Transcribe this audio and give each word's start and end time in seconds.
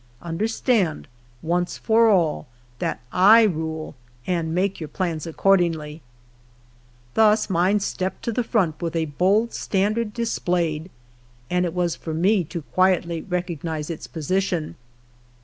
Understand, 0.23 1.07
once 1.43 1.77
for 1.77 2.09
all, 2.09 2.47
that 2.79 3.01
I 3.11 3.43
rule, 3.43 3.93
and 4.25 4.51
make 4.51 4.79
your 4.79 4.87
plans 4.89 5.27
accordingly." 5.27 6.01
Thus 7.13 7.51
mind 7.51 7.83
stepped 7.83 8.23
to 8.23 8.31
the 8.31 8.43
front 8.43 8.81
with 8.81 8.95
a 8.95 9.05
bold 9.21 9.53
standard 9.53 10.11
dis 10.11 10.39
played, 10.39 10.89
and 11.51 11.65
it 11.65 11.75
was 11.75 11.95
for 11.95 12.15
me 12.15 12.43
to 12.45 12.63
quietly 12.63 13.21
recognize 13.21 13.91
its 13.91 14.07
position. 14.07 14.73